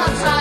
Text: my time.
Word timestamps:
my 0.00 0.06
time. 0.06 0.39